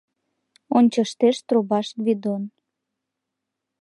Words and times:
Ончыштеш 0.77 1.37
трубаш 1.47 1.87
Гвидон: 2.05 2.43